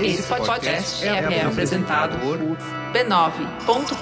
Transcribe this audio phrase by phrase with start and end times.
[0.00, 2.36] Esse podcast é, é apresentado por
[2.92, 3.94] b9.com.br.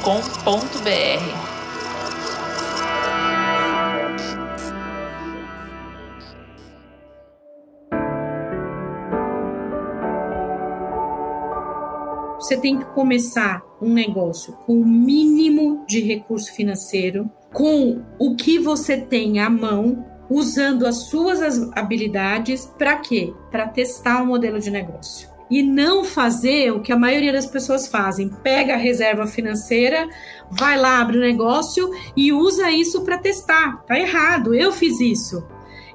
[12.39, 18.59] Você tem que começar um negócio com o mínimo de recurso financeiro, com o que
[18.59, 21.41] você tem à mão, usando as suas
[21.77, 23.33] habilidades para quê?
[23.51, 25.32] Para testar um modelo de negócio.
[25.51, 30.09] E não fazer o que a maioria das pessoas fazem: pega a reserva financeira,
[30.51, 33.85] vai lá, abre o negócio e usa isso para testar.
[33.87, 35.47] Tá errado, eu fiz isso.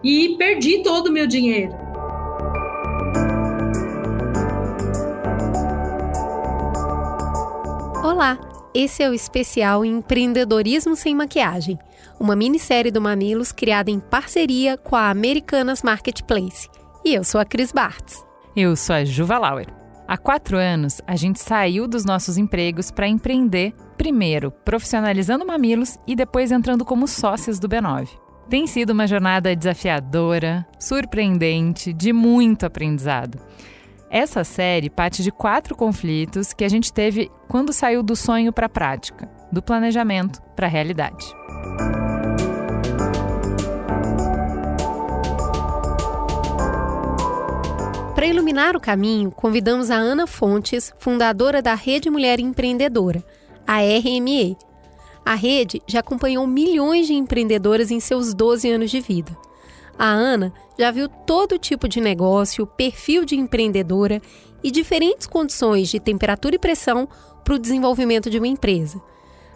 [0.04, 1.74] E perdi todo o meu dinheiro.
[8.04, 8.40] Olá,
[8.74, 11.80] esse é o especial Empreendedorismo Sem Maquiagem,
[12.20, 16.70] uma minissérie do Mamilos criada em parceria com a Americanas Marketplace.
[17.04, 18.27] E eu sou a Cris Bartz.
[18.60, 19.68] Eu sou a Juva Lauer.
[20.08, 26.16] Há quatro anos, a gente saiu dos nossos empregos para empreender, primeiro profissionalizando Mamilos e
[26.16, 28.10] depois entrando como sócios do B9.
[28.50, 33.38] Tem sido uma jornada desafiadora, surpreendente, de muito aprendizado.
[34.10, 38.66] Essa série parte de quatro conflitos que a gente teve quando saiu do sonho para
[38.66, 41.28] a prática, do planejamento para a realidade.
[48.18, 53.24] Para iluminar o caminho, convidamos a Ana Fontes, fundadora da Rede Mulher Empreendedora,
[53.68, 54.58] a RME.
[55.24, 59.38] A rede já acompanhou milhões de empreendedoras em seus 12 anos de vida.
[60.00, 64.20] A Ana já viu todo tipo de negócio, perfil de empreendedora
[64.64, 67.08] e diferentes condições de temperatura e pressão
[67.44, 69.00] para o desenvolvimento de uma empresa.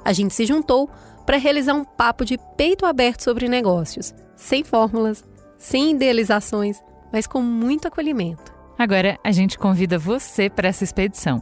[0.06, 0.88] A gente se juntou
[1.26, 5.26] para realizar um papo de peito aberto sobre negócios, sem fórmulas,
[5.58, 6.80] sem idealizações,
[7.12, 8.54] mas com muito acolhimento.
[8.78, 11.42] Agora a gente convida você para essa expedição.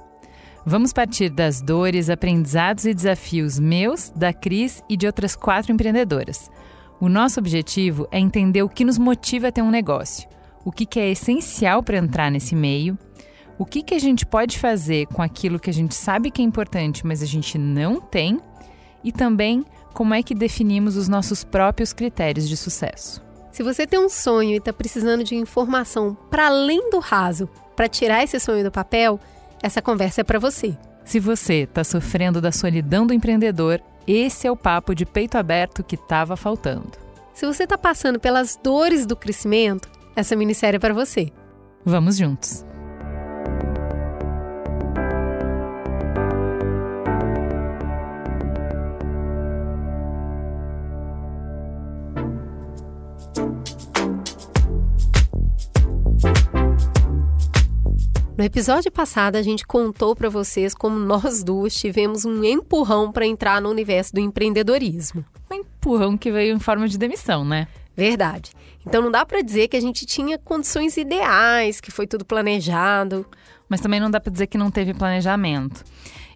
[0.65, 6.51] Vamos partir das dores, aprendizados e desafios meus, da Cris e de outras quatro empreendedoras.
[6.99, 10.27] O nosso objetivo é entender o que nos motiva a ter um negócio,
[10.65, 12.97] o que, que é essencial para entrar nesse meio,
[13.57, 16.45] o que, que a gente pode fazer com aquilo que a gente sabe que é
[16.45, 18.37] importante, mas a gente não tem,
[19.03, 23.28] e também como é que definimos os nossos próprios critérios de sucesso.
[23.51, 27.87] Se você tem um sonho e está precisando de informação para além do raso para
[27.87, 29.19] tirar esse sonho do papel,
[29.61, 30.77] essa conversa é para você.
[31.03, 35.83] Se você está sofrendo da solidão do empreendedor, esse é o papo de peito aberto
[35.83, 36.91] que estava faltando.
[37.33, 41.31] Se você está passando pelas dores do crescimento, essa minissérie é para você.
[41.85, 42.68] Vamos juntos!
[58.39, 63.25] No episódio passado, a gente contou para vocês como nós duas tivemos um empurrão para
[63.25, 65.25] entrar no universo do empreendedorismo.
[65.51, 67.67] Um empurrão que veio em forma de demissão, né?
[67.97, 68.53] Verdade.
[68.87, 73.25] Então não dá para dizer que a gente tinha condições ideais, que foi tudo planejado.
[73.67, 75.83] Mas também não dá para dizer que não teve planejamento.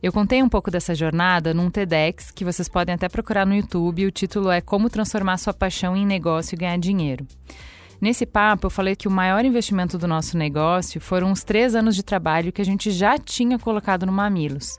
[0.04, 4.08] Eu contei um pouco dessa jornada num TEDx que vocês podem até procurar no YouTube.
[4.08, 7.26] O título é Como Transformar Sua Paixão em Negócio e Ganhar Dinheiro.
[8.04, 11.96] Nesse papo, eu falei que o maior investimento do nosso negócio foram os três anos
[11.96, 14.78] de trabalho que a gente já tinha colocado no Mamilos.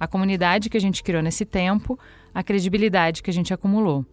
[0.00, 1.96] A comunidade que a gente criou nesse tempo,
[2.34, 4.04] a credibilidade que a gente acumulou.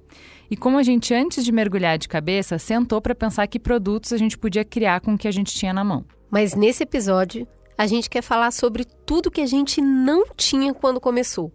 [0.52, 4.18] E como a gente, antes de mergulhar de cabeça, sentou para pensar que produtos a
[4.18, 6.06] gente podia criar com o que a gente tinha na mão.
[6.30, 11.02] Mas nesse episódio, a gente quer falar sobre tudo que a gente não tinha quando
[11.02, 11.52] começou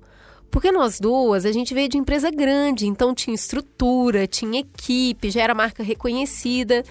[0.50, 5.42] porque nós duas, a gente veio de empresa grande, então tinha estrutura, tinha equipe, já
[5.42, 6.84] era marca reconhecida.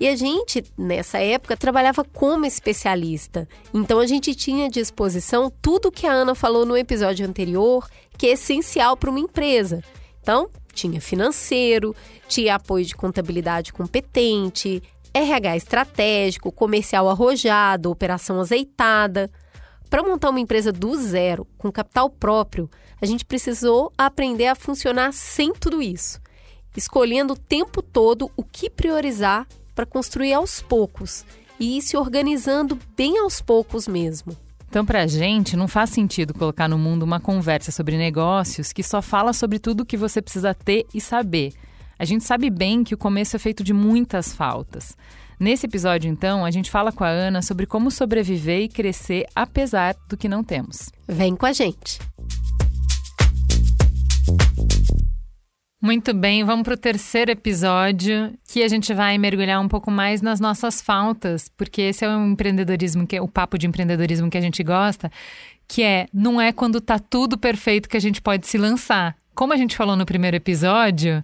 [0.00, 3.48] E a gente, nessa época, trabalhava como especialista.
[3.74, 8.28] Então a gente tinha à disposição tudo que a Ana falou no episódio anterior, que
[8.28, 9.82] é essencial para uma empresa.
[10.22, 11.96] Então, tinha financeiro,
[12.28, 14.82] tinha apoio de contabilidade competente,
[15.12, 19.30] RH estratégico, comercial arrojado, operação azeitada.
[19.90, 22.70] Para montar uma empresa do zero, com capital próprio,
[23.00, 26.20] a gente precisou aprender a funcionar sem tudo isso,
[26.76, 31.24] escolhendo o tempo todo o que priorizar para construir aos poucos
[31.58, 34.36] e ir se organizando bem aos poucos mesmo.
[34.68, 38.82] Então, para a gente, não faz sentido colocar no mundo uma conversa sobre negócios que
[38.82, 41.54] só fala sobre tudo o que você precisa ter e saber.
[41.98, 44.94] A gente sabe bem que o começo é feito de muitas faltas.
[45.40, 49.94] Nesse episódio, então, a gente fala com a Ana sobre como sobreviver e crescer apesar
[50.08, 50.90] do que não temos.
[51.06, 52.00] Vem com a gente!
[55.80, 60.20] Muito bem, vamos para o terceiro episódio, que a gente vai mergulhar um pouco mais
[60.20, 64.36] nas nossas faltas, porque esse é o empreendedorismo, que é o papo de empreendedorismo que
[64.36, 65.08] a gente gosta,
[65.68, 69.52] que é não é quando tá tudo perfeito que a gente pode se lançar como
[69.52, 71.22] a gente falou no primeiro episódio,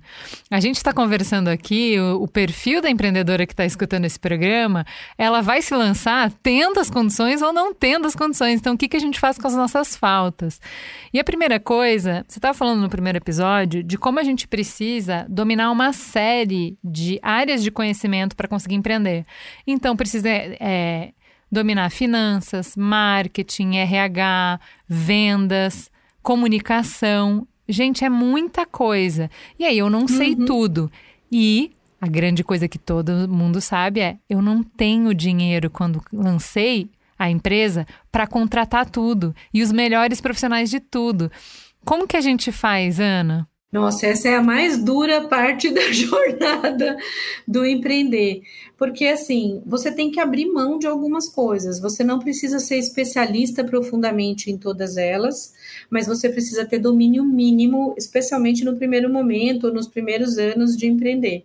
[0.49, 4.87] a gente está conversando aqui, o, o, perfil da empreendedora que está escutando esse programa,
[5.19, 8.61] ela vai se lançar tendo as condições ou não tendo as condições.
[8.61, 10.61] Então, o que, que a gente faz com as nossas faltas?
[11.13, 15.27] E a primeira coisa, você estava falando no primeiro episódio de como a gente precisa
[15.29, 19.27] dominar uma série de áreas de conhecimento para conseguir empreender.
[19.67, 20.29] Então, precisa.
[20.31, 21.11] É,
[21.51, 24.59] dominar finanças, marketing, RH,
[24.89, 25.89] vendas,
[26.21, 29.31] comunicação Gente, é muita coisa.
[29.59, 30.45] E aí eu não sei uhum.
[30.45, 30.93] tudo.
[31.31, 36.91] E a grande coisa que todo mundo sabe é: eu não tenho dinheiro quando lancei
[37.19, 41.31] a empresa para contratar tudo e os melhores profissionais de tudo.
[41.85, 43.49] Como que a gente faz, Ana?
[43.75, 46.97] Nossa, essa é a mais dura parte da jornada
[47.45, 48.43] do empreender.
[48.79, 51.81] Porque, assim, você tem que abrir mão de algumas coisas.
[51.81, 55.53] Você não precisa ser especialista profundamente em todas elas,
[55.91, 61.45] mas você precisa ter domínio mínimo, especialmente no primeiro momento, nos primeiros anos de empreender.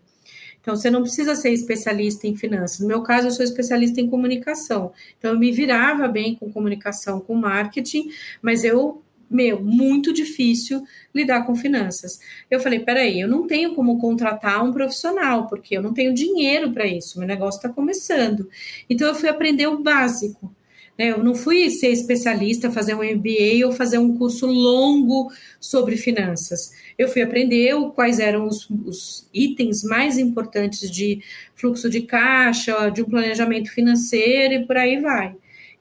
[0.61, 2.79] Então, você não precisa ser especialista em finanças.
[2.79, 4.91] No meu caso, eu sou especialista em comunicação.
[5.17, 10.83] Então, eu me virava bem com comunicação, com marketing, mas eu meu, muito difícil
[11.13, 12.19] lidar com finanças.
[12.49, 16.71] Eu falei, peraí, eu não tenho como contratar um profissional, porque eu não tenho dinheiro
[16.71, 18.49] para isso, meu negócio está começando.
[18.89, 20.53] Então eu fui aprender o básico.
[20.99, 21.11] Né?
[21.11, 26.73] Eu não fui ser especialista, fazer um MBA ou fazer um curso longo sobre finanças.
[26.97, 31.21] Eu fui aprender quais eram os, os itens mais importantes de
[31.55, 35.33] fluxo de caixa, de um planejamento financeiro e por aí vai.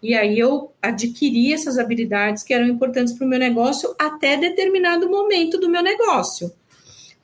[0.02, 5.10] E aí eu adquiri essas habilidades que eram importantes para o meu negócio até determinado
[5.10, 6.52] momento do meu negócio.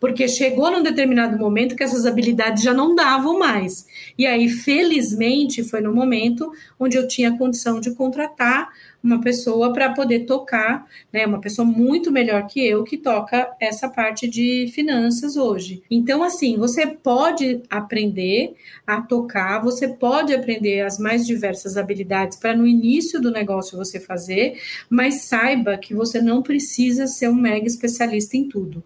[0.01, 3.87] Porque chegou num determinado momento que essas habilidades já não davam mais.
[4.19, 8.69] E aí, felizmente, foi no momento onde eu tinha condição de contratar
[9.05, 13.87] uma pessoa para poder tocar, né, uma pessoa muito melhor que eu que toca essa
[13.87, 15.83] parte de finanças hoje.
[15.91, 18.55] Então, assim, você pode aprender
[18.87, 24.01] a tocar, você pode aprender as mais diversas habilidades para no início do negócio você
[24.01, 24.59] fazer,
[24.89, 28.83] mas saiba que você não precisa ser um mega especialista em tudo.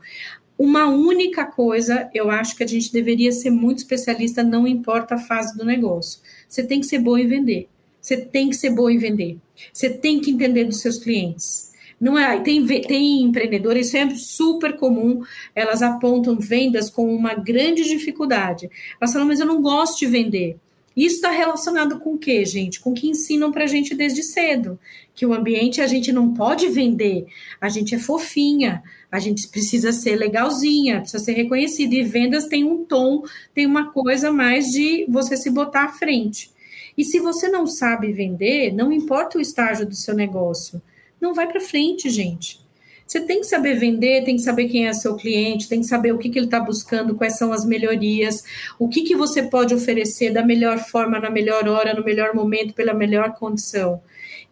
[0.59, 5.19] Uma única coisa, eu acho que a gente deveria ser muito especialista, não importa a
[5.19, 6.21] fase do negócio.
[6.49, 7.69] Você tem que ser boa em vender.
[8.09, 9.37] Você tem que ser boa em vender.
[9.71, 11.73] Você tem que entender dos seus clientes.
[12.01, 15.21] Não é, tem, tem empreendedores, isso é super comum,
[15.55, 18.71] elas apontam vendas como uma grande dificuldade.
[18.99, 20.57] Elas falam, mas eu não gosto de vender.
[20.97, 22.81] Isso está relacionado com o quê, gente?
[22.81, 24.79] Com o que ensinam para a gente desde cedo.
[25.15, 27.27] Que o ambiente a gente não pode vender,
[27.61, 28.83] a gente é fofinha,
[29.13, 31.95] a gente precisa ser legalzinha, precisa ser reconhecida.
[31.95, 33.23] E vendas tem um tom,
[33.53, 36.57] tem uma coisa mais de você se botar à frente.
[36.99, 40.83] E se você não sabe vender, não importa o estágio do seu negócio,
[41.21, 42.61] não vai para frente, gente.
[43.07, 46.13] Você tem que saber vender, tem que saber quem é seu cliente, tem que saber
[46.13, 48.43] o que, que ele está buscando, quais são as melhorias,
[48.81, 52.75] o que, que você pode oferecer da melhor forma, na melhor hora, no melhor momento,
[52.75, 54.03] pela melhor condição.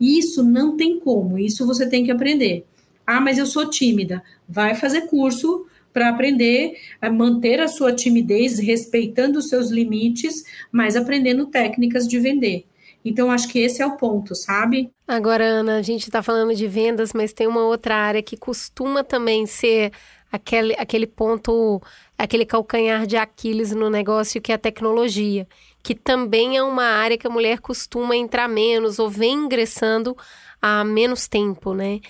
[0.00, 2.64] Isso não tem como, isso você tem que aprender.
[3.04, 4.22] Ah, mas eu sou tímida.
[4.48, 5.66] Vai fazer curso
[5.96, 12.20] para aprender a manter a sua timidez, respeitando os seus limites, mas aprendendo técnicas de
[12.20, 12.66] vender.
[13.02, 14.90] Então, acho que esse é o ponto, sabe?
[15.08, 19.02] Agora, Ana, a gente está falando de vendas, mas tem uma outra área que costuma
[19.02, 19.90] também ser
[20.30, 21.80] aquele, aquele ponto,
[22.18, 25.48] aquele calcanhar de Aquiles no negócio, que é a tecnologia,
[25.82, 30.14] que também é uma área que a mulher costuma entrar menos ou vem ingressando
[30.60, 32.00] há menos tempo, né?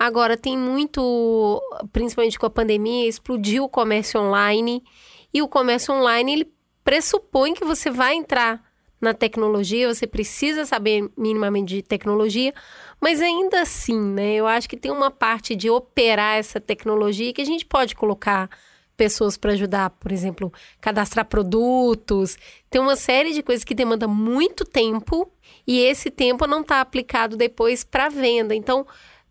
[0.00, 4.82] Agora, tem muito, principalmente com a pandemia, explodiu o comércio online.
[5.30, 6.52] E o comércio online, ele
[6.82, 8.64] pressupõe que você vai entrar
[8.98, 12.54] na tecnologia, você precisa saber minimamente de tecnologia,
[12.98, 14.36] mas ainda assim, né?
[14.36, 18.48] Eu acho que tem uma parte de operar essa tecnologia que a gente pode colocar
[18.96, 22.38] pessoas para ajudar, por exemplo, cadastrar produtos.
[22.70, 25.30] Tem uma série de coisas que demanda muito tempo
[25.66, 28.54] e esse tempo não está aplicado depois para venda.
[28.54, 28.86] Então,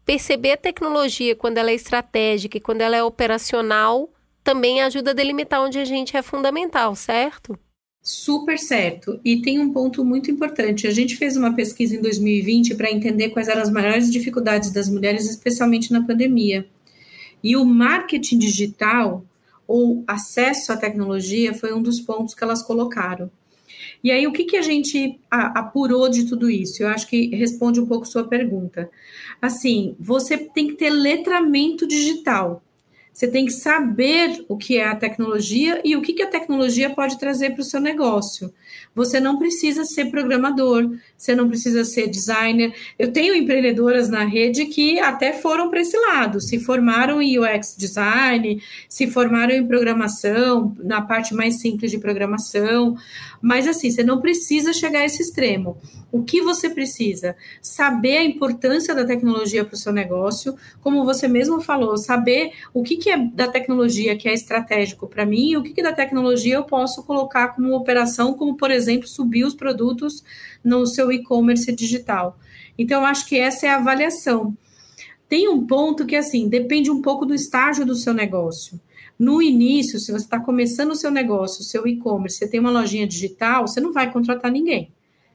[0.10, 4.12] perceber a tecnologia quando ela é estratégica e quando ela é operacional
[4.44, 7.56] também ajuda a delimitar onde a gente é fundamental, certo?
[8.02, 9.20] Super certo.
[9.24, 10.88] E tem um ponto muito importante.
[10.88, 14.90] A gente fez uma pesquisa em 2020 para entender quais eram as maiores dificuldades das
[14.90, 16.68] mulheres, especialmente na pandemia.
[17.44, 19.24] E o marketing digital
[19.68, 23.30] ou acesso à tecnologia foi um dos pontos que elas colocaram.
[24.04, 26.82] E aí, o que, que a gente apurou de tudo isso?
[26.82, 28.90] Eu acho que responde um pouco sua pergunta.
[29.42, 32.64] Assim, você tem que ter letramento digital.
[33.20, 36.90] Você tem que saber o que é a tecnologia e o que, que a tecnologia
[36.90, 38.54] pode trazer para o seu negócio.
[38.96, 42.74] Você não precisa ser programador, você não precisa ser designer.
[42.98, 47.76] Eu tenho empreendedoras na rede que até foram para esse lado, se formaram em UX
[47.78, 52.96] design, se formaram em programação, na parte mais simples de programação.
[53.42, 55.78] Mas assim, você não precisa chegar a esse extremo.
[56.12, 57.36] O que você precisa?
[57.62, 62.84] Saber a importância da tecnologia para o seu negócio, como você mesmo falou, saber o
[62.84, 65.94] que, que é da tecnologia que é estratégico para mim e o que, que da
[65.94, 70.24] tecnologia eu posso colocar como operação, como por exemplo, subir os produtos
[70.64, 72.38] no seu e-commerce digital.
[72.78, 74.58] Então, eu acho que essa é a avaliação.
[75.28, 78.80] Tem um ponto que, assim, depende um pouco do estágio do seu negócio.
[79.20, 82.72] No início, se você está começando o seu negócio, o seu e-commerce, você tem uma
[82.72, 84.94] lojinha digital, você não vai contratar ninguém.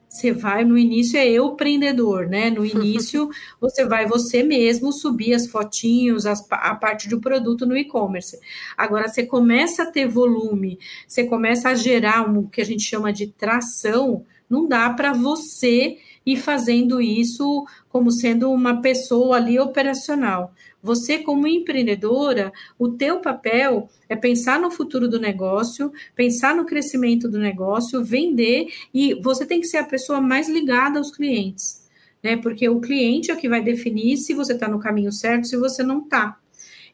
[0.09, 2.49] Você vai, no início é eu empreendedor, né?
[2.49, 7.77] No início, você vai você mesmo subir as fotinhos, as, a parte do produto no
[7.77, 8.39] e-commerce.
[8.75, 12.83] Agora, você começa a ter volume, você começa a gerar um, o que a gente
[12.83, 19.59] chama de tração, não dá para você ir fazendo isso como sendo uma pessoa ali
[19.59, 20.53] operacional.
[20.81, 27.27] Você, como empreendedora, o teu papel é pensar no futuro do negócio, pensar no crescimento
[27.27, 31.89] do negócio, vender, e você tem que ser a pessoa mais ligada aos clientes,
[32.21, 32.37] né?
[32.37, 35.57] Porque o cliente é o que vai definir se você está no caminho certo, se
[35.57, 36.37] você não está.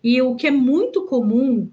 [0.04, 1.70] E o que é muito comum,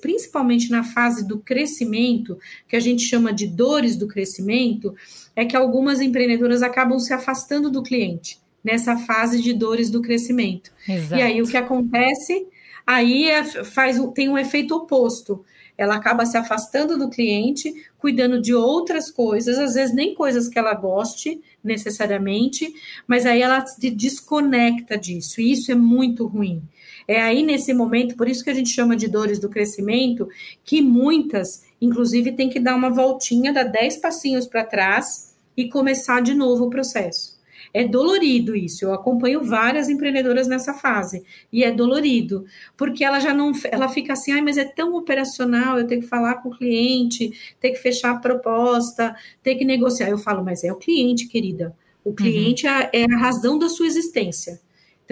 [0.00, 4.94] principalmente na fase do crescimento, que a gente chama de dores do crescimento,
[5.34, 10.72] é que algumas empreendedoras acabam se afastando do cliente nessa fase de dores do crescimento.
[10.88, 11.20] Exato.
[11.20, 12.46] E aí o que acontece?
[12.86, 15.44] Aí é, faz, tem um efeito oposto.
[15.76, 20.58] Ela acaba se afastando do cliente, cuidando de outras coisas, às vezes nem coisas que
[20.58, 22.72] ela goste necessariamente,
[23.06, 26.62] mas aí ela se desconecta disso, e isso é muito ruim.
[27.06, 30.28] É aí nesse momento, por isso que a gente chama de dores do crescimento,
[30.64, 36.20] que muitas, inclusive, tem que dar uma voltinha, dar dez passinhos para trás e começar
[36.20, 37.40] de novo o processo.
[37.74, 38.84] É dolorido isso.
[38.84, 42.44] Eu acompanho várias empreendedoras nessa fase e é dolorido,
[42.76, 46.06] porque ela já não, ela fica assim, ai, mas é tão operacional, eu tenho que
[46.06, 50.08] falar com o cliente, ter que fechar a proposta, ter que negociar.
[50.10, 51.74] Eu falo, mas é o cliente, querida.
[52.04, 52.14] O uhum.
[52.14, 52.72] cliente uhum.
[52.92, 54.60] é a razão da sua existência.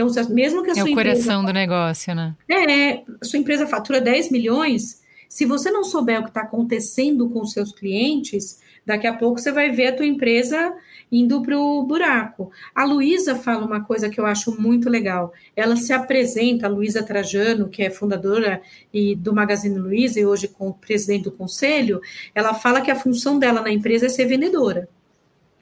[0.09, 2.35] Então, mesmo que a é sua o coração empresa, do negócio, né?
[2.49, 7.41] É, sua empresa fatura 10 milhões, se você não souber o que está acontecendo com
[7.41, 10.75] os seus clientes, daqui a pouco você vai ver a tua empresa
[11.11, 12.51] indo para o buraco.
[12.75, 15.33] A Luísa fala uma coisa que eu acho muito legal.
[15.57, 20.49] Ela se apresenta, a Luísa Trajano, que é fundadora e do Magazine Luiza e hoje
[20.49, 22.01] com presidente do conselho,
[22.35, 24.89] ela fala que a função dela na empresa é ser vendedora.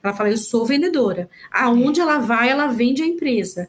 [0.02, 1.28] Ela fala, eu sou vendedora.
[1.50, 3.68] Aonde ela vai, ela vende a empresa.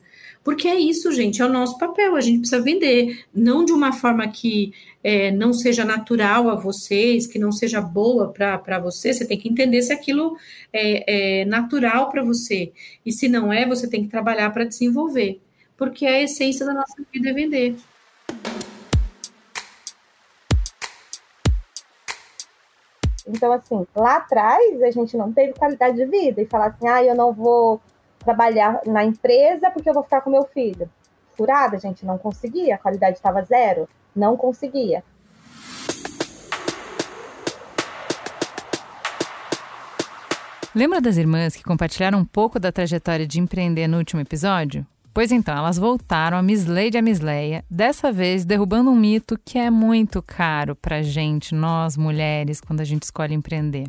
[0.50, 2.16] Porque é isso, gente, é o nosso papel.
[2.16, 7.28] A gente precisa vender, não de uma forma que é, não seja natural a vocês,
[7.28, 9.14] que não seja boa para você.
[9.14, 10.36] Você tem que entender se aquilo
[10.74, 12.74] é, é natural para você.
[13.06, 15.40] E se não é, você tem que trabalhar para desenvolver.
[15.78, 17.76] Porque a essência da nossa vida é vender.
[23.28, 27.04] Então, assim, lá atrás a gente não teve qualidade de vida e falar assim, ah,
[27.04, 27.80] eu não vou
[28.30, 30.88] trabalhar na empresa porque eu vou ficar com meu filho.
[31.36, 35.04] Furada, gente, não conseguia, a qualidade estava zero, não conseguia.
[40.76, 44.86] Lembra das irmãs que compartilharam um pouco da trajetória de empreender no último episódio?
[45.12, 49.58] Pois então, elas voltaram a Miss Lady a Misleia, dessa vez derrubando um mito que
[49.58, 53.88] é muito caro para gente, nós mulheres, quando a gente escolhe empreender.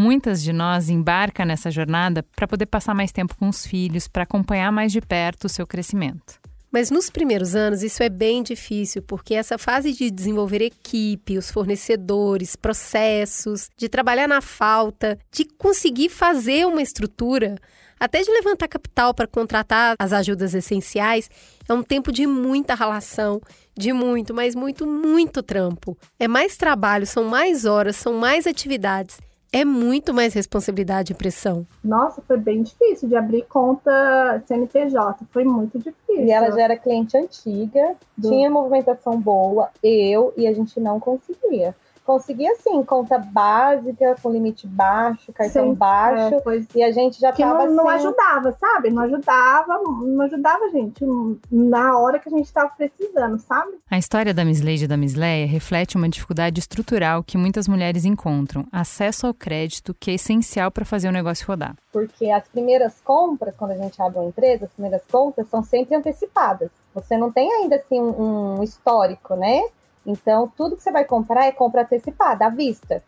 [0.00, 4.22] Muitas de nós embarcam nessa jornada para poder passar mais tempo com os filhos, para
[4.22, 6.38] acompanhar mais de perto o seu crescimento.
[6.70, 11.50] Mas nos primeiros anos isso é bem difícil, porque essa fase de desenvolver equipe, os
[11.50, 17.56] fornecedores, processos, de trabalhar na falta, de conseguir fazer uma estrutura,
[17.98, 21.28] até de levantar capital para contratar as ajudas essenciais,
[21.68, 23.40] é um tempo de muita relação,
[23.76, 25.98] de muito, mas muito, muito trampo.
[26.20, 29.18] É mais trabalho, são mais horas, são mais atividades
[29.52, 31.66] é muito mais responsabilidade e pressão.
[31.82, 36.24] Nossa, foi bem difícil de abrir conta CNPJ, foi muito difícil.
[36.24, 38.28] E ela já era cliente antiga, Do...
[38.28, 41.74] tinha movimentação boa, eu, e a gente não conseguia
[42.08, 47.20] conseguia assim, conta básica, com limite baixo, cartão Sim, baixo, é, pois, e a gente
[47.20, 48.88] já que tava não, não ajudava, sabe?
[48.88, 51.04] Não ajudava, não ajudava a gente
[51.52, 53.72] na hora que a gente estava precisando, sabe?
[53.90, 57.68] A história da Miss Lady e da Miss Leia reflete uma dificuldade estrutural que muitas
[57.68, 61.76] mulheres encontram, acesso ao crédito, que é essencial para fazer o negócio rodar.
[61.92, 65.94] Porque as primeiras compras, quando a gente abre uma empresa, as primeiras compras são sempre
[65.94, 69.60] antecipadas Você não tem ainda assim um, um histórico, né?
[70.08, 73.04] Então, tudo que você vai comprar é compra antecipada, à vista.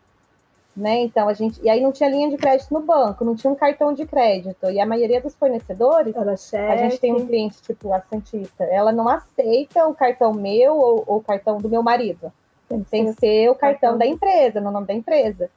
[0.77, 1.01] Né?
[1.01, 3.55] Então a gente e aí não tinha linha de crédito no banco, não tinha um
[3.57, 7.99] cartão de crédito e a maioria dos fornecedores, a gente tem um cliente tipo a
[7.99, 12.31] Santista, ela não aceita o cartão meu ou, ou o cartão do meu marido,
[12.69, 15.49] tem, tem que ser o cartão, cartão da empresa, no nome da empresa.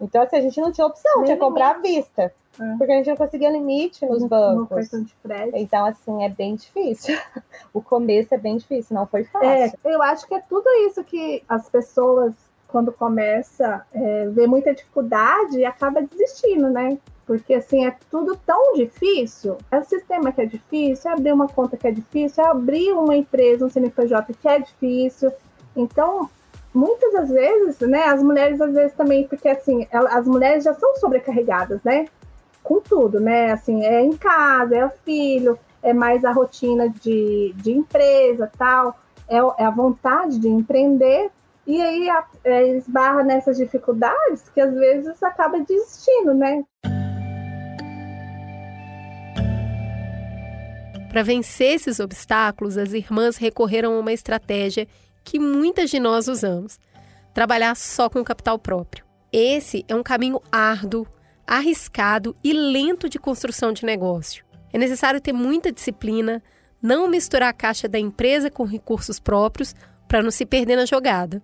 [0.00, 2.32] Então assim a gente não tinha opção, Nem tinha que comprar à vista.
[2.60, 2.76] É.
[2.76, 4.92] Porque a gente não conseguia limite nos bancos.
[4.92, 5.06] No
[5.54, 7.16] então, assim, é bem difícil.
[7.72, 9.48] O começo é bem difícil, não foi fácil.
[9.48, 12.34] É, eu acho que é tudo isso que as pessoas,
[12.66, 16.98] quando começa é, ver muita dificuldade, acaba desistindo, né?
[17.24, 19.56] Porque assim, é tudo tão difícil.
[19.70, 22.90] É o sistema que é difícil, é abrir uma conta que é difícil, é abrir
[22.92, 25.32] uma empresa, um CNPJ que é difícil.
[25.76, 26.28] Então,
[26.74, 30.96] muitas das vezes, né, as mulheres às vezes também, porque assim, as mulheres já são
[30.96, 32.06] sobrecarregadas, né?
[32.62, 33.52] Com tudo, né?
[33.52, 38.98] Assim, é em casa, é o filho, é mais a rotina de, de empresa, tal,
[39.28, 41.30] é, é a vontade de empreender,
[41.66, 46.64] e aí a, é, esbarra nessas dificuldades que às vezes acaba desistindo, né?
[51.10, 54.86] Para vencer esses obstáculos, as irmãs recorreram a uma estratégia
[55.24, 56.78] que muitas de nós usamos:
[57.34, 59.04] trabalhar só com capital próprio.
[59.32, 61.06] Esse é um caminho árduo,
[61.46, 64.44] arriscado e lento de construção de negócio.
[64.72, 66.42] É necessário ter muita disciplina,
[66.80, 69.74] não misturar a caixa da empresa com recursos próprios
[70.06, 71.42] para não se perder na jogada.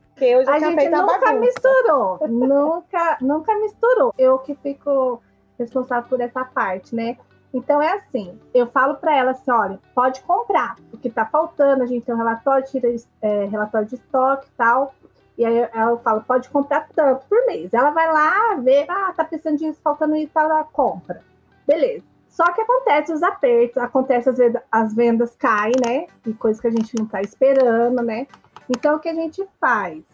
[0.48, 4.12] a gente nunca misturou, nunca, nunca misturou.
[4.18, 5.22] Eu que fico
[5.58, 7.16] responsável por essa parte, né?
[7.54, 11.86] Então é assim, eu falo para ela assim, olha, pode comprar, porque tá faltando, a
[11.86, 14.94] gente tem um relatório, tira é, relatório de estoque e tal.
[15.36, 17.74] E aí eu falo, pode comprar tanto por mês.
[17.74, 21.22] Ela vai lá ver, ah, tá precisando disso, faltando isso, ela compra.
[21.66, 22.04] Beleza.
[22.28, 26.06] Só que acontece os apertos, acontece às vezes as vendas caem, né?
[26.26, 28.26] E coisas que a gente não tá esperando, né?
[28.68, 30.04] Então o que a gente faz?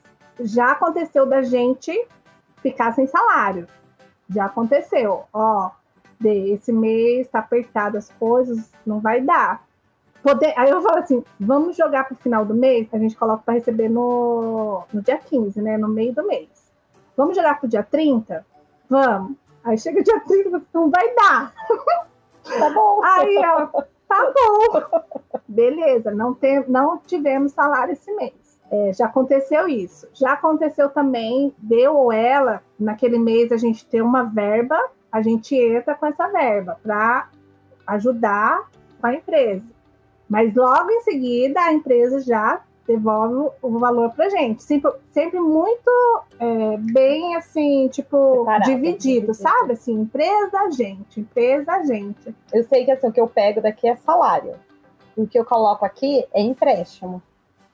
[0.41, 2.07] Já aconteceu da gente
[2.63, 3.67] ficar sem salário.
[4.31, 5.25] Já aconteceu.
[5.33, 5.71] Ó,
[6.25, 9.65] esse mês tá apertado as coisas, não vai dar.
[10.23, 13.43] Poder, aí eu falo assim, vamos jogar para o final do mês, a gente coloca
[13.45, 15.77] para receber no, no dia 15, né?
[15.77, 16.49] No meio do mês.
[17.17, 18.47] Vamos jogar para o dia 30?
[18.89, 19.37] Vamos.
[19.65, 21.53] Aí chega o dia 30, não vai dar.
[22.45, 23.01] Tá bom.
[23.05, 23.67] Aí ela,
[24.09, 25.01] tá bom.
[25.47, 28.33] Beleza, não, tem, não tivemos salário esse mês.
[28.69, 30.09] É, já aconteceu isso.
[30.13, 34.77] Já aconteceu também, deu ou ela, naquele mês a gente tem uma verba,
[35.13, 37.29] a gente entra com essa verba para
[37.87, 38.69] ajudar
[39.03, 39.72] a empresa.
[40.33, 44.63] Mas logo em seguida a empresa já devolve o valor para gente.
[44.63, 45.91] Sempre, sempre muito
[46.41, 49.75] é, bem assim, tipo, Separado, dividido, sabe?
[49.75, 52.35] Assim, empresa, gente, empresa, gente.
[52.51, 54.55] Eu sei que assim, o que eu pego daqui é salário.
[55.15, 57.23] O que eu coloco aqui é empréstimo.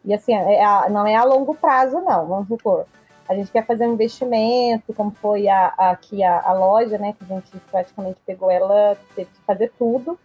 [0.05, 2.87] E assim, é a, não é a longo prazo, não, vamos supor.
[3.29, 7.15] A gente quer fazer um investimento, como foi a, a aqui a, a loja, né?
[7.17, 10.19] Que a gente praticamente pegou ela, teve que fazer tudo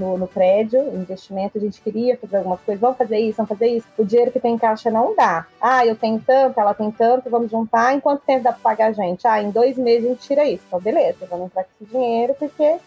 [0.00, 3.68] no, no prédio, investimento, a gente queria fazer algumas coisas, vamos fazer isso, vamos fazer
[3.68, 3.86] isso.
[3.98, 5.46] O dinheiro que tem em caixa não dá.
[5.60, 7.94] Ah, eu tenho tanto, ela tem tanto, vamos juntar.
[7.94, 9.28] Em quanto tempo dá para pagar a gente?
[9.28, 10.64] Ah, em dois meses a gente tira isso.
[10.66, 12.78] Então, beleza, vamos entrar com esse dinheiro porque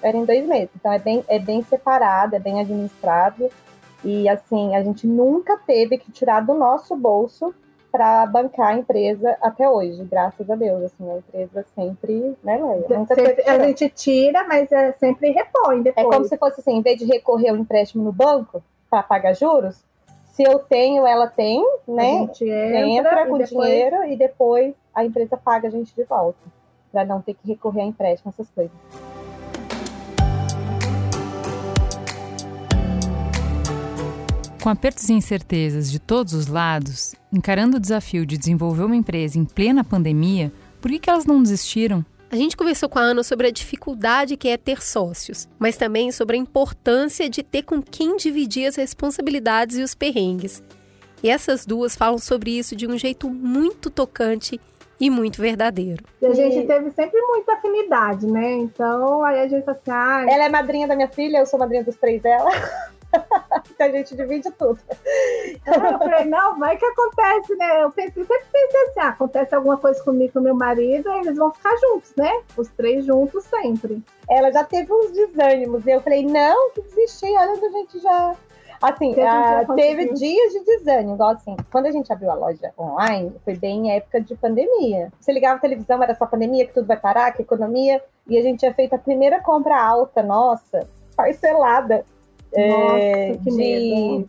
[0.00, 0.70] era em dois meses.
[0.76, 3.50] Então, é bem, é bem separado, é bem administrado.
[4.04, 7.54] E, assim, a gente nunca teve que tirar do nosso bolso
[7.92, 10.84] para bancar a empresa até hoje, graças a Deus.
[10.84, 13.06] Assim, a empresa sempre, né, Leia?
[13.06, 16.06] Sempre, a gente tira, mas é, sempre repõe depois.
[16.06, 19.34] É como se fosse assim, em vez de recorrer ao empréstimo no banco para pagar
[19.34, 19.84] juros,
[20.32, 22.12] se eu tenho, ela tem, né?
[22.12, 23.50] Entra, entra com depois...
[23.50, 26.38] dinheiro e depois a empresa paga a gente de volta,
[26.90, 28.72] para não ter que recorrer a empréstimo, essas coisas.
[34.62, 39.36] Com apertos e incertezas de todos os lados, encarando o desafio de desenvolver uma empresa
[39.36, 42.04] em plena pandemia, por que, que elas não desistiram?
[42.30, 46.12] A gente conversou com a Ana sobre a dificuldade que é ter sócios, mas também
[46.12, 50.62] sobre a importância de ter com quem dividir as responsabilidades e os perrengues.
[51.24, 54.60] E essas duas falam sobre isso de um jeito muito tocante
[55.00, 56.04] e muito verdadeiro.
[56.20, 58.52] E a gente teve sempre muita afinidade, né?
[58.52, 61.82] Então, aí a gente assim, ah, ela é madrinha da minha filha, eu sou madrinha
[61.82, 62.48] dos três dela.
[63.76, 64.78] que a gente divide tudo.
[65.66, 67.82] Eu falei, não, vai que acontece, né?
[67.82, 71.36] Eu pensei, sempre pensei assim, ah, acontece alguma coisa comigo com meu marido, aí eles
[71.36, 72.42] vão ficar juntos, né?
[72.56, 74.02] Os três juntos sempre.
[74.28, 77.98] Ela já teve uns desânimos, e eu falei, não, que desisti, olha onde a gente
[78.00, 78.34] já...
[78.80, 82.72] Assim, teve, ah, teve dias de desânimo, igual assim, quando a gente abriu a loja
[82.76, 85.12] online, foi bem em época de pandemia.
[85.20, 88.42] Você ligava a televisão, era só pandemia, que tudo vai parar, que economia, e a
[88.42, 90.84] gente tinha feito a primeira compra alta nossa,
[91.16, 92.04] parcelada,
[92.54, 94.26] nossa, é, de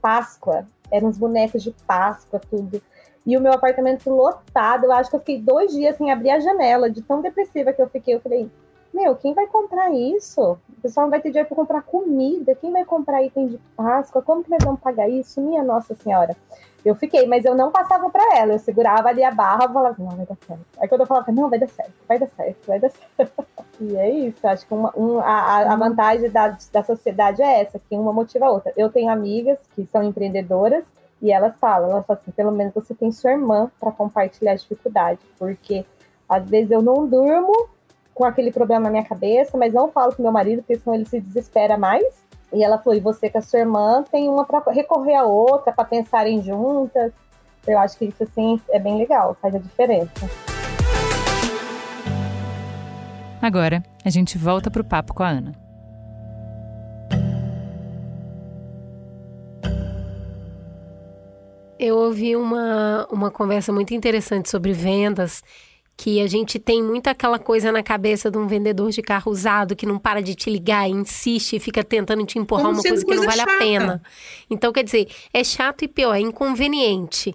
[0.00, 0.66] Páscoa.
[0.90, 2.82] Eram uns bonecos de Páscoa, tudo.
[3.26, 4.84] E o meu apartamento lotado.
[4.84, 7.82] Eu acho que eu fiquei dois dias sem abrir a janela, de tão depressiva que
[7.82, 8.14] eu fiquei.
[8.14, 8.50] Eu falei,
[8.92, 10.58] meu, quem vai comprar isso?
[10.80, 12.54] O pessoal não vai ter dinheiro para comprar comida.
[12.54, 14.22] Quem vai comprar item de Páscoa?
[14.22, 15.38] Como que nós vamos pagar isso?
[15.38, 16.34] Minha Nossa Senhora.
[16.82, 18.54] Eu fiquei, mas eu não passava para ela.
[18.54, 20.64] Eu segurava ali a barra e falava, não, vai dar certo.
[20.78, 23.46] Aí quando eu falava, não, vai dar certo, vai dar certo, vai dar certo.
[23.78, 24.46] E é isso.
[24.46, 28.46] Acho que uma, um, a, a vantagem da, da sociedade é essa, que uma motiva
[28.46, 28.72] a outra.
[28.76, 30.84] Eu tenho amigas que são empreendedoras
[31.20, 34.56] e elas falam, elas falam assim, pelo menos você tem sua irmã para compartilhar a
[34.56, 35.84] dificuldade, porque
[36.28, 37.68] às vezes eu não durmo
[38.20, 41.06] com aquele problema na minha cabeça, mas não falo com meu marido, porque senão ele
[41.06, 42.04] se desespera mais.
[42.52, 45.72] E ela falou: e você com a sua irmã tem uma para recorrer a outra,
[45.72, 47.14] para pensarem juntas.
[47.66, 50.10] Eu acho que isso assim é bem legal, faz a diferença.
[53.40, 55.54] Agora, a gente volta pro papo com a Ana.
[61.78, 65.42] Eu ouvi uma, uma conversa muito interessante sobre vendas
[66.00, 69.76] que a gente tem muito aquela coisa na cabeça de um vendedor de carro usado
[69.76, 73.04] que não para de te ligar, insiste e fica tentando te empurrar Como uma coisa
[73.04, 73.52] que não vale chata.
[73.52, 74.02] a pena.
[74.48, 77.34] Então, quer dizer, é chato e pior, é inconveniente.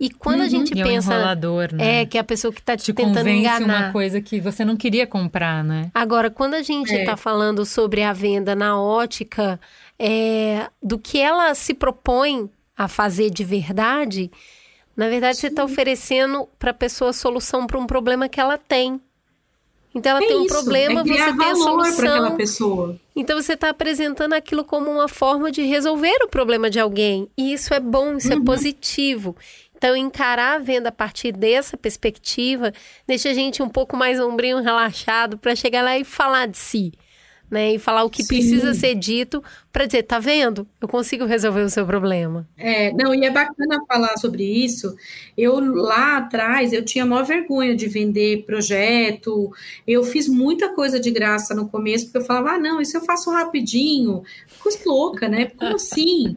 [0.00, 0.46] E quando uhum.
[0.46, 1.12] a gente e pensa.
[1.12, 2.00] É, um enrolador, né?
[2.00, 3.66] é, que é a pessoa que está te, te tentando enganar.
[3.66, 5.90] uma coisa que você não queria comprar, né?
[5.92, 7.16] Agora, quando a gente está é.
[7.18, 9.60] falando sobre a venda na ótica,
[9.98, 14.30] é, do que ela se propõe a fazer de verdade,
[15.00, 15.40] na verdade, Sim.
[15.40, 19.00] você está oferecendo para a pessoa a solução para um problema que ela tem.
[19.94, 22.36] Então ela é tem um isso, problema, é você tem a solução.
[22.36, 23.00] pessoa.
[23.16, 27.30] Então você está apresentando aquilo como uma forma de resolver o problema de alguém.
[27.34, 28.42] E isso é bom, isso é uhum.
[28.42, 29.34] é positivo.
[29.74, 32.70] Então, encarar a venda a partir dessa perspectiva
[33.06, 36.92] deixa a gente um pouco mais ombrinho, relaxado, para chegar lá e falar de si
[37.50, 37.74] né?
[37.74, 38.28] E falar o que Sim.
[38.28, 40.66] precisa ser dito para dizer, tá vendo?
[40.80, 42.48] Eu consigo resolver o seu problema.
[42.56, 44.94] É, não, e é bacana falar sobre isso.
[45.36, 49.50] Eu lá atrás eu tinha maior vergonha de vender projeto.
[49.86, 53.02] Eu fiz muita coisa de graça no começo, porque eu falava, ah, não, isso eu
[53.02, 54.22] faço rapidinho.
[54.62, 55.46] Coisa louca, né?
[55.56, 56.36] Como assim?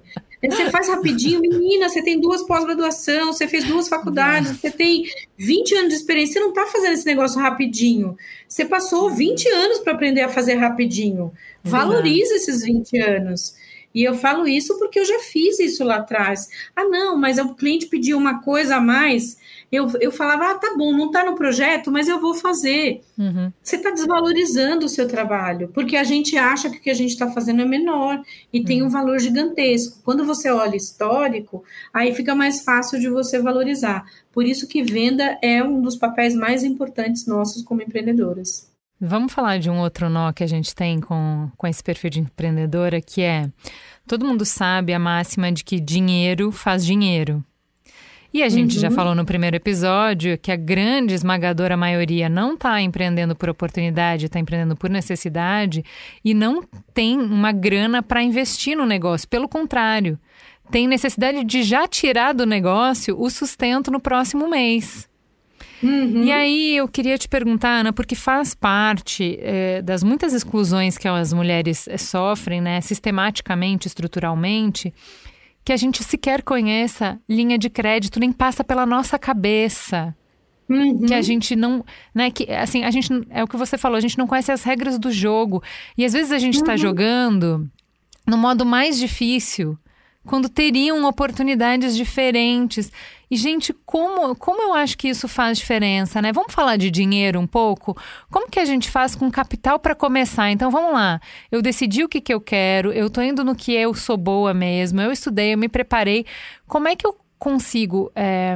[0.52, 5.04] Você faz rapidinho, menina, você tem duas pós-graduação, você fez duas faculdades, você tem
[5.38, 8.18] 20 anos de experiência, você não está fazendo esse negócio rapidinho.
[8.48, 11.32] Você passou 20 anos para aprender a fazer rapidinho.
[11.64, 13.56] Valoriza esses 20 anos.
[13.94, 16.50] E eu falo isso porque eu já fiz isso lá atrás.
[16.76, 19.38] Ah, não, mas o cliente pediu uma coisa a mais
[19.74, 23.02] eu, eu falava, ah, tá bom, não está no projeto, mas eu vou fazer.
[23.18, 23.52] Uhum.
[23.62, 27.10] Você está desvalorizando o seu trabalho, porque a gente acha que o que a gente
[27.10, 28.22] está fazendo é menor
[28.54, 28.66] e uhum.
[28.66, 30.00] tem um valor gigantesco.
[30.04, 34.06] Quando você olha histórico, aí fica mais fácil de você valorizar.
[34.32, 38.72] Por isso que venda é um dos papéis mais importantes nossos como empreendedoras.
[39.06, 42.22] Vamos falar de um outro nó que a gente tem com, com esse perfil de
[42.22, 43.50] empreendedora, que é
[44.08, 47.44] todo mundo sabe a máxima de que dinheiro faz dinheiro.
[48.34, 48.82] E a gente uhum.
[48.82, 54.28] já falou no primeiro episódio que a grande esmagadora maioria não está empreendendo por oportunidade,
[54.28, 55.84] está empreendendo por necessidade
[56.24, 56.64] e não
[56.94, 59.28] tem uma grana para investir no negócio.
[59.28, 60.18] Pelo contrário,
[60.72, 65.12] tem necessidade de já tirar do negócio o sustento no próximo mês.
[65.84, 66.24] Uhum.
[66.24, 71.08] E aí eu queria te perguntar, Ana, porque faz parte é, das muitas exclusões que
[71.08, 74.94] as mulheres é, sofrem, né, sistematicamente, estruturalmente,
[75.66, 80.16] que a gente sequer conheça linha de crédito, nem passa pela nossa cabeça.
[80.70, 81.06] Uhum.
[81.06, 81.84] Que a gente não.
[82.16, 83.10] Né, que, assim, a gente.
[83.30, 85.62] É o que você falou, a gente não conhece as regras do jogo.
[85.98, 86.78] E às vezes a gente está uhum.
[86.78, 87.70] jogando
[88.26, 89.78] no modo mais difícil
[90.26, 92.92] quando teriam oportunidades diferentes.
[93.34, 96.32] E, gente, como, como eu acho que isso faz diferença, né?
[96.32, 97.98] Vamos falar de dinheiro um pouco?
[98.30, 100.52] Como que a gente faz com capital para começar?
[100.52, 101.20] Então, vamos lá.
[101.52, 104.54] Eu decidi o que, que eu quero, eu tô indo no que eu sou boa
[104.54, 106.28] mesmo, eu estudei, eu me preparei.
[106.68, 108.56] Como é que eu consigo é,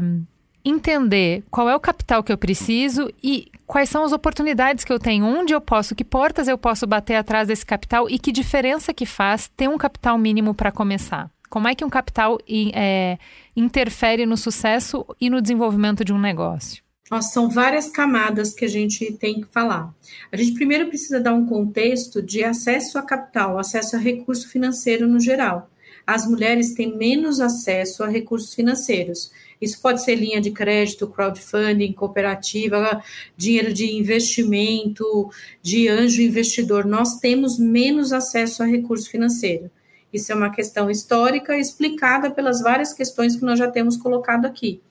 [0.63, 4.99] entender qual é o capital que eu preciso e quais são as oportunidades que eu
[4.99, 8.93] tenho, onde eu posso, que portas eu posso bater atrás desse capital e que diferença
[8.93, 11.31] que faz ter um capital mínimo para começar?
[11.49, 12.37] Como é que um capital
[12.73, 13.17] é,
[13.55, 16.83] interfere no sucesso e no desenvolvimento de um negócio?
[17.09, 19.93] Nossa, são várias camadas que a gente tem que falar.
[20.29, 25.07] A gente primeiro precisa dar um contexto de acesso a capital, acesso a recurso financeiro
[25.07, 25.69] no geral.
[26.05, 29.31] As mulheres têm menos acesso a recursos financeiros.
[29.59, 33.01] Isso pode ser linha de crédito, crowdfunding, cooperativa,
[33.35, 35.29] dinheiro de investimento,
[35.61, 36.85] de anjo investidor.
[36.85, 39.71] Nós temos menos acesso a recurso financeiro.
[40.17, 44.81] Isso é uma questão histórica explicada pelas várias questões que nós já temos colocado aqui.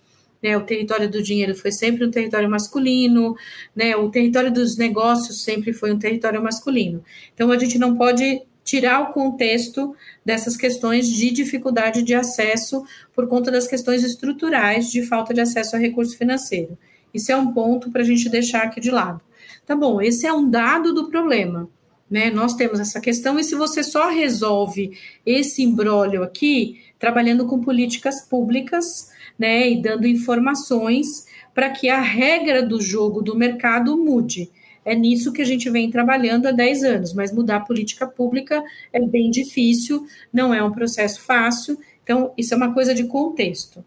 [0.40, 3.34] Né, o território do dinheiro foi sempre um território masculino,
[3.74, 7.02] né, o território dos negócios sempre foi um território masculino.
[7.34, 12.84] Então, a gente não pode tirar o contexto dessas questões de dificuldade de acesso
[13.14, 16.78] por conta das questões estruturais de falta de acesso a recurso financeiro.
[17.12, 19.20] Isso é um ponto para a gente deixar aqui de lado.
[19.64, 21.68] Tá bom, esse é um dado do problema.
[22.10, 22.30] Né?
[22.30, 28.22] Nós temos essa questão, e se você só resolve esse embrólio aqui, trabalhando com políticas
[28.22, 34.50] públicas, né, e dando informações para que a regra do jogo do mercado mude.
[34.84, 38.62] É nisso que a gente vem trabalhando há 10 anos, mas mudar a política pública
[38.92, 43.84] é bem difícil, não é um processo fácil, então isso é uma coisa de contexto.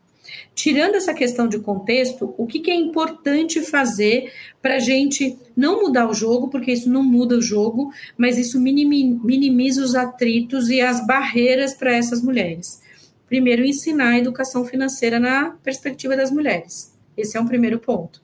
[0.54, 5.82] Tirando essa questão de contexto, o que, que é importante fazer para a gente não
[5.82, 10.82] mudar o jogo, porque isso não muda o jogo, mas isso minimiza os atritos e
[10.82, 12.82] as barreiras para essas mulheres?
[13.28, 16.94] Primeiro, ensinar a educação financeira na perspectiva das mulheres.
[17.16, 18.22] Esse é um primeiro ponto.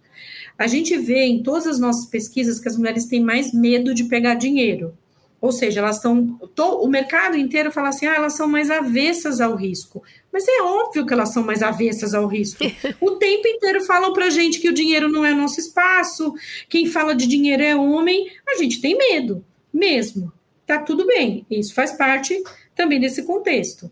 [0.57, 4.05] A gente vê em todas as nossas pesquisas que as mulheres têm mais medo de
[4.05, 4.97] pegar dinheiro.
[5.45, 6.39] Ou seja, elas estão.
[6.81, 10.03] O mercado inteiro fala assim: ah, elas são mais avessas ao risco.
[10.33, 12.63] Mas é óbvio que elas são mais avessas ao risco.
[12.99, 16.33] O tempo inteiro falam para gente que o dinheiro não é nosso espaço,
[16.67, 18.27] quem fala de dinheiro é homem.
[18.47, 20.33] A gente tem medo, mesmo.
[20.65, 22.41] Tá tudo bem, isso faz parte
[22.75, 23.91] também desse contexto.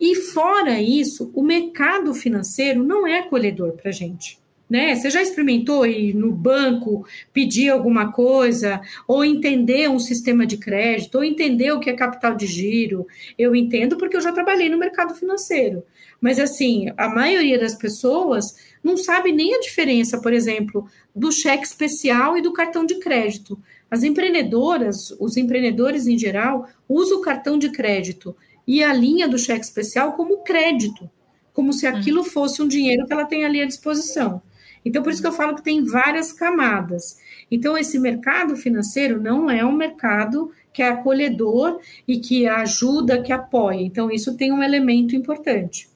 [0.00, 4.41] E fora isso, o mercado financeiro não é acolhedor para gente
[4.72, 4.94] né?
[4.94, 11.16] Você já experimentou ir no banco pedir alguma coisa, ou entender um sistema de crédito,
[11.16, 13.06] ou entender o que é capital de giro?
[13.38, 15.84] Eu entendo porque eu já trabalhei no mercado financeiro.
[16.18, 21.66] Mas, assim, a maioria das pessoas não sabe nem a diferença, por exemplo, do cheque
[21.66, 23.58] especial e do cartão de crédito.
[23.90, 28.34] As empreendedoras, os empreendedores em geral, usam o cartão de crédito
[28.66, 31.10] e a linha do cheque especial como crédito,
[31.52, 34.40] como se aquilo fosse um dinheiro que ela tem ali à disposição.
[34.84, 37.18] Então, por isso que eu falo que tem várias camadas.
[37.50, 43.32] Então, esse mercado financeiro não é um mercado que é acolhedor e que ajuda, que
[43.32, 43.80] apoia.
[43.80, 45.88] Então, isso tem um elemento importante.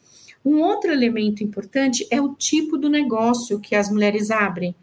[0.44, 4.74] Um outro elemento importante é o tipo do negócio que as mulheres abrem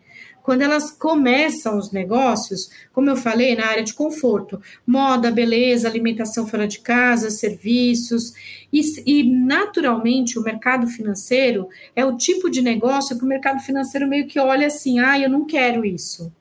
[0.44, 6.46] quando elas começam os negócios, como eu falei, na área de conforto, moda, beleza, alimentação
[6.46, 8.34] fora de casa, serviços,
[8.72, 14.08] e, e, naturalmente o mercado financeiro é o tipo de negócio que o mercado financeiro
[14.08, 16.32] meio que olha assim, ah, eu não quero isso.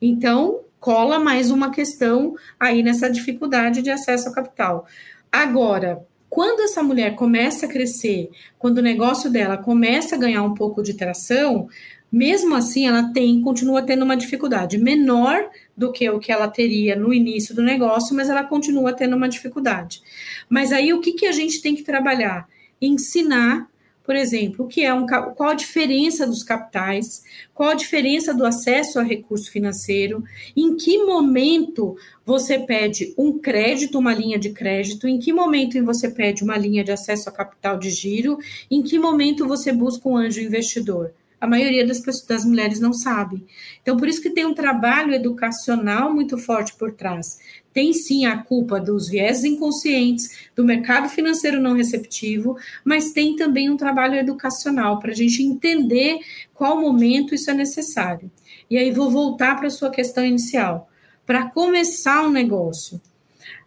[0.00, 4.86] Então, cola mais uma questão aí nessa dificuldade de acesso ao capital.
[5.30, 10.52] Agora, quando essa mulher começa a crescer, quando o negócio dela começa a ganhar um
[10.52, 11.68] pouco de tração,
[12.10, 16.96] mesmo assim, ela tem, continua tendo uma dificuldade menor do que o que ela teria
[16.96, 20.02] no início do negócio, mas ela continua tendo uma dificuldade.
[20.48, 22.48] Mas aí o que, que a gente tem que trabalhar?
[22.82, 23.68] Ensinar,
[24.04, 28.44] por exemplo, o que é um qual a diferença dos capitais, qual a diferença do
[28.44, 30.22] acesso a recurso financeiro,
[30.54, 36.10] em que momento você pede um crédito, uma linha de crédito, em que momento você
[36.10, 38.38] pede uma linha de acesso a capital de giro,
[38.70, 41.12] em que momento você busca um anjo investidor
[41.44, 43.44] a maioria das, pessoas, das mulheres não sabe.
[43.82, 47.38] Então, por isso que tem um trabalho educacional muito forte por trás.
[47.74, 53.68] Tem sim a culpa dos viés inconscientes, do mercado financeiro não receptivo, mas tem também
[53.68, 56.20] um trabalho educacional para a gente entender
[56.54, 58.30] qual momento isso é necessário.
[58.70, 60.88] E aí vou voltar para a sua questão inicial.
[61.26, 63.00] Para começar um negócio,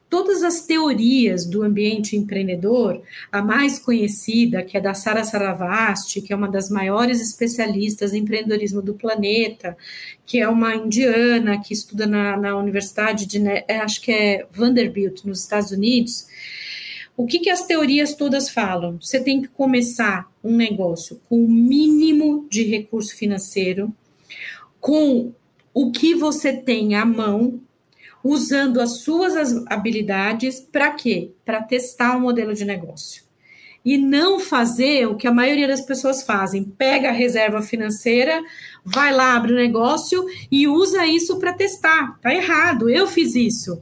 [0.09, 6.31] todas as teorias do ambiente empreendedor, a mais conhecida, que é da Sara Saravasti, que
[6.31, 9.77] é uma das maiores especialistas em empreendedorismo do planeta,
[10.25, 15.23] que é uma indiana que estuda na, na Universidade de, é, acho que é Vanderbilt,
[15.25, 16.27] nos Estados Unidos.
[17.15, 18.99] O que, que as teorias todas falam?
[19.01, 23.93] Você tem que começar um negócio com o mínimo de recurso financeiro,
[24.79, 25.33] com
[25.73, 27.59] o que você tem à mão,
[28.27, 31.31] usando as suas habilidades para quê?
[31.45, 33.23] Para testar um modelo de negócio.
[33.85, 38.43] E não fazer o que a maioria das pessoas fazem: pega a reserva financeira,
[38.83, 42.19] vai lá, abre o negócio e usa isso para testar.
[42.19, 43.81] Tá errado, eu fiz isso.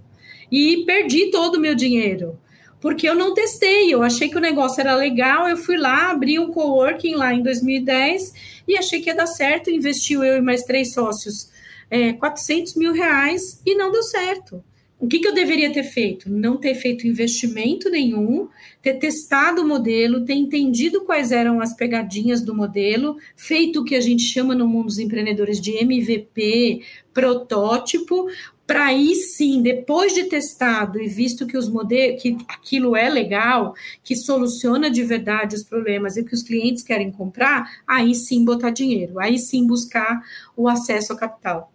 [0.51, 2.38] E perdi todo o meu dinheiro
[2.79, 6.38] porque eu não testei, eu achei que o negócio era legal, eu fui lá, abri
[6.38, 10.62] um coworking lá em 2010 e achei que ia dar certo, investiu eu e mais
[10.62, 11.49] três sócios
[11.89, 14.63] é, 400 mil reais e não deu certo.
[14.97, 16.29] O que, que, eu deveria ter feito?
[16.31, 18.47] Não ter feito investimento nenhum,
[18.81, 23.95] ter testado o modelo, ter entendido quais eram as pegadinhas do modelo, feito o que
[23.95, 26.81] a gente chama no mundo dos empreendedores de MVP,
[27.13, 28.27] protótipo,
[28.65, 33.75] para aí sim, depois de testado e visto que os modelos, que aquilo é legal,
[34.01, 38.71] que soluciona de verdade os problemas e que os clientes querem comprar, aí sim botar
[38.71, 40.23] dinheiro, aí sim buscar
[40.55, 41.74] o acesso ao capital.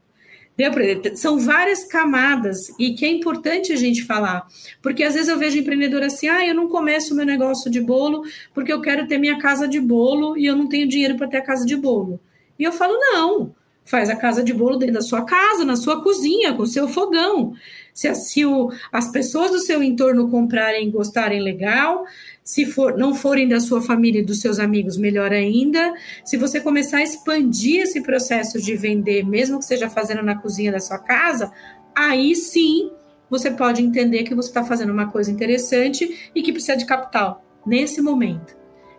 [1.14, 4.46] São várias camadas e que é importante a gente falar,
[4.82, 8.22] porque às vezes eu vejo empreendedor assim, ah, eu não começo meu negócio de bolo
[8.52, 11.38] porque eu quero ter minha casa de bolo e eu não tenho dinheiro para ter
[11.38, 12.20] a casa de bolo.
[12.58, 16.02] E eu falo, não, faz a casa de bolo dentro da sua casa, na sua
[16.02, 17.54] cozinha, com o seu fogão.
[17.92, 22.04] Se, se o, as pessoas do seu entorno comprarem e gostarem, legal.
[22.50, 25.94] Se for, não forem da sua família e dos seus amigos, melhor ainda.
[26.24, 30.72] Se você começar a expandir esse processo de vender, mesmo que seja fazendo na cozinha
[30.72, 31.52] da sua casa,
[31.94, 32.90] aí sim
[33.30, 37.40] você pode entender que você está fazendo uma coisa interessante e que precisa de capital
[37.64, 38.56] nesse momento.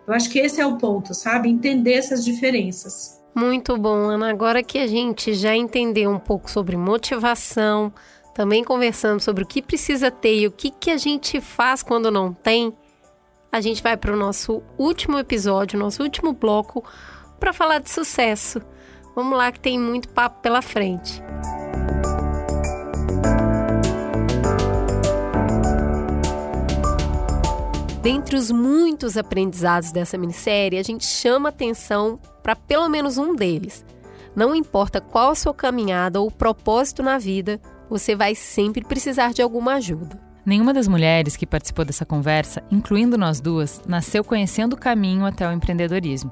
[0.08, 1.50] Eu acho que esse é o ponto, sabe?
[1.50, 3.22] Entender essas diferenças.
[3.36, 4.30] Muito bom, Ana.
[4.30, 7.92] Agora que a gente já entendeu um pouco sobre motivação,
[8.34, 12.10] também conversamos sobre o que precisa ter e o que, que a gente faz quando
[12.10, 12.74] não tem,
[13.52, 16.84] a gente vai para o nosso último episódio, nosso último bloco,
[17.40, 18.62] para falar de sucesso.
[19.14, 21.22] Vamos lá, que tem muito papo pela frente.
[28.02, 33.86] Dentre os muitos aprendizados dessa minissérie, a gente chama atenção para pelo menos um deles.
[34.34, 37.60] Não importa qual a sua caminhada ou propósito na vida,
[37.90, 40.31] você vai sempre precisar de alguma ajuda.
[40.44, 45.48] Nenhuma das mulheres que participou dessa conversa, incluindo nós duas, nasceu conhecendo o caminho até
[45.48, 46.32] o empreendedorismo.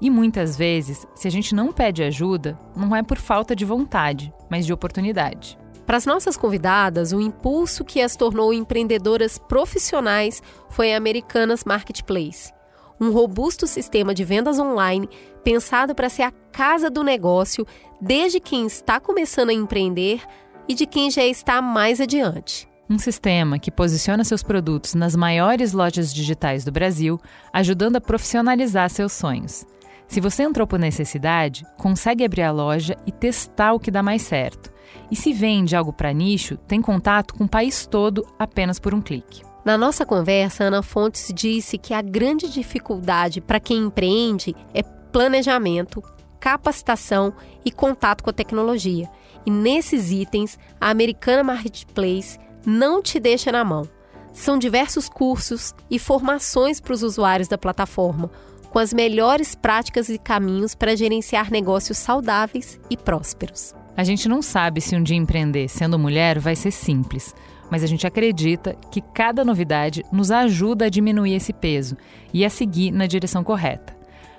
[0.00, 4.32] E muitas vezes, se a gente não pede ajuda, não é por falta de vontade,
[4.50, 5.58] mas de oportunidade.
[5.84, 12.52] Para as nossas convidadas, o impulso que as tornou empreendedoras profissionais foi a Americanas Marketplace,
[12.98, 15.08] um robusto sistema de vendas online
[15.44, 17.66] pensado para ser a casa do negócio
[18.00, 20.22] desde quem está começando a empreender
[20.66, 22.71] e de quem já está mais adiante.
[22.92, 27.18] Um sistema que posiciona seus produtos nas maiores lojas digitais do Brasil,
[27.50, 29.64] ajudando a profissionalizar seus sonhos.
[30.06, 34.20] Se você entrou por necessidade, consegue abrir a loja e testar o que dá mais
[34.20, 34.70] certo.
[35.10, 39.00] E se vende algo para nicho, tem contato com o país todo apenas por um
[39.00, 39.40] clique.
[39.64, 46.02] Na nossa conversa, Ana Fontes disse que a grande dificuldade para quem empreende é planejamento,
[46.38, 47.32] capacitação
[47.64, 49.08] e contato com a tecnologia.
[49.46, 53.88] E nesses itens, a Americana Marketplace não te deixa na mão.
[54.32, 58.30] São diversos cursos e formações para os usuários da plataforma,
[58.70, 63.74] com as melhores práticas e caminhos para gerenciar negócios saudáveis e prósperos.
[63.94, 67.34] A gente não sabe se um dia empreender sendo mulher vai ser simples,
[67.70, 71.96] mas a gente acredita que cada novidade nos ajuda a diminuir esse peso
[72.32, 73.94] e a seguir na direção correta.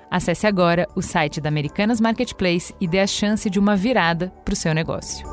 [0.10, 4.54] Acesse agora o site da Americanas Marketplace e dê a chance de uma virada para
[4.54, 5.26] o seu negócio.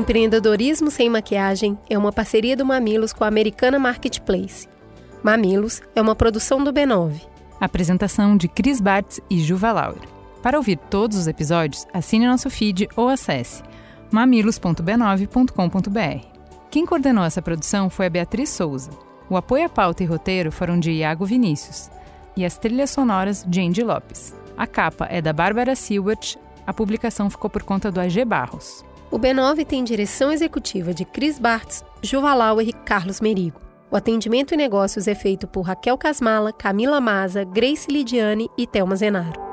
[0.00, 4.66] Empreendedorismo sem maquiagem é uma parceria do Mamilos com a Americana Marketplace.
[5.22, 7.20] Mamilos é uma produção do B9.
[7.60, 10.00] Apresentação de Cris Bartz e Juva Lauer.
[10.42, 13.62] Para ouvir todos os episódios, assine nosso feed ou acesse
[14.10, 16.26] mamilos.b9.com.br.
[16.70, 18.88] Quem coordenou essa produção foi a Beatriz Souza.
[19.28, 21.90] O apoio à pauta e roteiro foram de Iago Vinícius.
[22.34, 24.34] E as trilhas sonoras de Andy Lopes.
[24.56, 28.82] A capa é da Bárbara Silwert, a publicação ficou por conta do AG Barros.
[29.10, 33.60] O B9 tem direção executiva de Cris Bartz, Juvalauer e Carlos Merigo.
[33.90, 38.94] O atendimento e negócios é feito por Raquel Casmala, Camila Maza, Grace Lidiane e Thelma
[38.94, 39.49] Zenaro.